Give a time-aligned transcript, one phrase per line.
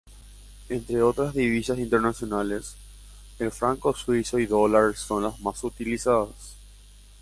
[0.69, 2.75] Entre otras divisas internacionales,
[3.37, 6.55] el franco suizo y dólar son las más utilizadas.